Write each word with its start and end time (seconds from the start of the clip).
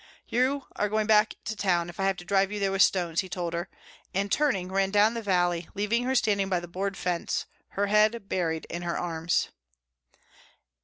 "You 0.27 0.65
are 0.77 0.89
going 0.89 1.05
back 1.05 1.35
to 1.45 1.55
town 1.55 1.87
if 1.87 1.99
I 1.99 2.05
have 2.05 2.15
to 2.17 2.25
drive 2.25 2.51
you 2.51 2.59
there 2.59 2.71
with 2.71 2.81
stones," 2.81 3.19
he 3.19 3.29
told 3.29 3.53
her, 3.53 3.69
and 4.15 4.31
turning 4.31 4.71
ran 4.71 4.89
down 4.89 5.13
the 5.13 5.21
valley 5.21 5.69
leaving 5.75 6.05
her 6.05 6.15
standing 6.15 6.49
by 6.49 6.59
the 6.59 6.67
board 6.67 6.97
fence, 6.97 7.45
her 7.77 7.85
head 7.85 8.27
buried 8.27 8.65
in 8.67 8.81
her 8.81 8.97
arms. 8.97 9.49